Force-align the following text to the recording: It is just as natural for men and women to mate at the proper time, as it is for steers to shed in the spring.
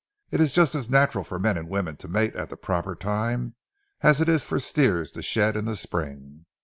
It 0.31 0.41
is 0.41 0.51
just 0.51 0.73
as 0.73 0.89
natural 0.89 1.23
for 1.23 1.37
men 1.37 1.59
and 1.59 1.69
women 1.69 1.95
to 1.97 2.07
mate 2.07 2.33
at 2.35 2.49
the 2.49 2.57
proper 2.57 2.95
time, 2.95 3.53
as 4.01 4.19
it 4.19 4.27
is 4.27 4.43
for 4.43 4.59
steers 4.59 5.11
to 5.11 5.21
shed 5.21 5.55
in 5.55 5.65
the 5.65 5.75
spring. 5.75 6.47